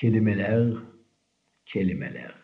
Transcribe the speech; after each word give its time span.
Kelimeler, 0.00 0.72
kelimeler. 1.66 2.34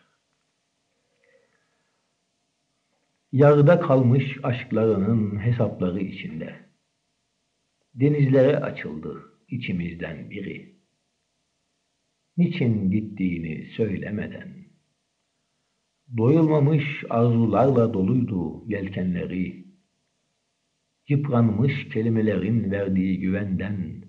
Yarıda 3.31 3.79
kalmış 3.79 4.23
aşklarının 4.43 5.39
hesapları 5.39 5.99
içinde. 5.99 6.55
Denizlere 7.93 8.57
açıldı 8.57 9.23
içimizden 9.47 10.29
biri. 10.29 10.75
Niçin 12.37 12.91
gittiğini 12.91 13.69
söylemeden. 13.71 14.65
Doyulmamış 16.17 17.03
arzularla 17.09 17.93
doluydu 17.93 18.63
yelkenleri. 18.67 19.65
Yıpranmış 21.07 21.89
kelimelerin 21.93 22.71
verdiği 22.71 23.19
güvenden 23.19 24.03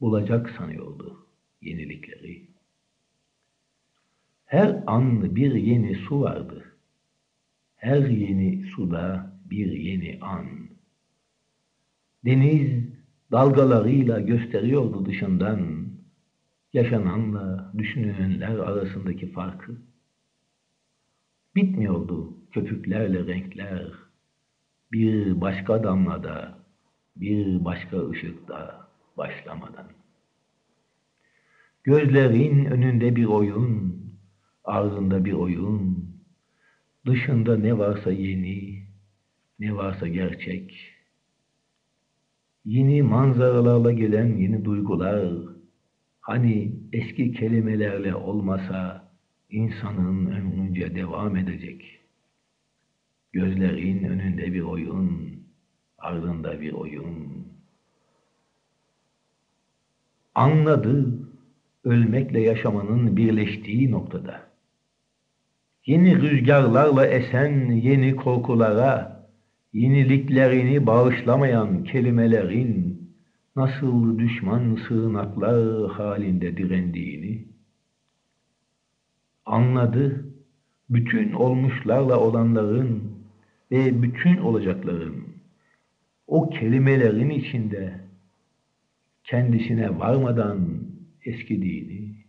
bulacak 0.00 0.50
sanıyordu 0.50 1.29
yenilikleri. 1.62 2.46
Her 4.44 4.82
an 4.86 5.36
bir 5.36 5.54
yeni 5.54 5.94
su 5.94 6.20
vardı. 6.20 6.64
Her 7.76 8.08
yeni 8.08 8.64
suda 8.64 9.32
bir 9.50 9.72
yeni 9.72 10.18
an. 10.20 10.46
Deniz 12.24 12.84
dalgalarıyla 13.32 14.20
gösteriyordu 14.20 15.06
dışından 15.06 15.88
yaşananla 16.72 17.72
düşünülenler 17.78 18.58
arasındaki 18.58 19.32
farkı. 19.32 19.76
Bitmiyordu 21.54 22.34
köpüklerle 22.52 23.26
renkler, 23.26 23.92
bir 24.92 25.40
başka 25.40 25.84
damlada, 25.84 26.58
bir 27.16 27.64
başka 27.64 28.10
ışıkta 28.10 28.88
başlamadan. 29.16 29.99
Gözlerin 31.84 32.64
önünde 32.64 33.16
bir 33.16 33.24
oyun, 33.24 34.00
ardında 34.64 35.24
bir 35.24 35.32
oyun, 35.32 36.04
dışında 37.06 37.56
ne 37.56 37.78
varsa 37.78 38.12
yeni, 38.12 38.82
ne 39.58 39.76
varsa 39.76 40.08
gerçek. 40.08 40.94
Yeni 42.64 43.02
manzaralarla 43.02 43.92
gelen 43.92 44.36
yeni 44.36 44.64
duygular, 44.64 45.32
hani 46.20 46.72
eski 46.92 47.32
kelimelerle 47.32 48.14
olmasa 48.14 49.10
insanın 49.50 50.26
ömrünce 50.26 50.94
devam 50.94 51.36
edecek. 51.36 52.00
Gözlerin 53.32 54.04
önünde 54.04 54.52
bir 54.52 54.60
oyun, 54.60 55.40
ardında 55.98 56.60
bir 56.60 56.72
oyun. 56.72 57.46
Anladı, 60.34 61.29
ölmekle 61.84 62.40
yaşamanın 62.40 63.16
birleştiği 63.16 63.90
noktada. 63.90 64.40
Yeni 65.86 66.20
rüzgarlarla 66.22 67.06
esen 67.06 67.70
yeni 67.70 68.16
korkulara, 68.16 69.26
yeniliklerini 69.72 70.86
bağışlamayan 70.86 71.84
kelimelerin 71.84 73.00
nasıl 73.56 74.18
düşman 74.18 74.78
sığınaklar 74.88 75.90
halinde 75.90 76.56
direndiğini 76.56 77.44
anladı, 79.46 80.24
bütün 80.90 81.32
olmuşlarla 81.32 82.20
olanların 82.20 83.12
ve 83.70 84.02
bütün 84.02 84.36
olacakların 84.36 85.24
o 86.26 86.50
kelimelerin 86.50 87.30
içinde 87.30 88.00
kendisine 89.24 89.98
varmadan 89.98 90.89
e 91.30 91.38
schedini 91.40 92.19